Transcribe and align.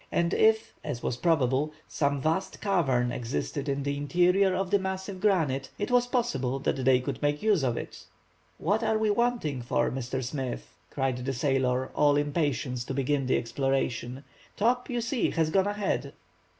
And 0.11 0.33
if, 0.33 0.73
as 0.83 1.03
was 1.03 1.15
probable, 1.15 1.73
some 1.87 2.19
vast 2.19 2.59
cavern 2.59 3.11
existed 3.11 3.69
in 3.69 3.83
the 3.83 3.97
interior 3.97 4.51
of 4.51 4.71
the 4.71 4.79
massive 4.79 5.21
granite, 5.21 5.69
it 5.77 5.91
was 5.91 6.07
possible 6.07 6.57
that 6.57 6.85
they 6.85 6.99
could 6.99 7.21
make 7.21 7.43
use 7.43 7.61
of 7.63 7.77
it. 7.77 8.05
"What 8.57 8.81
are 8.83 8.97
we 8.97 9.11
waiting 9.11 9.61
for, 9.61 9.91
Mr. 9.91 10.23
Smith," 10.23 10.73
cried 10.89 11.17
the 11.17 11.33
sailor, 11.33 11.91
all 11.93 12.17
impatience 12.17 12.83
to 12.85 12.95
begin 12.95 13.27
the 13.27 13.37
exploration, 13.37 14.23
"Top, 14.57 14.89
you 14.89 15.01
see, 15.01 15.29
has 15.29 15.51
gone 15.51 15.67
ahead!" 15.67 16.13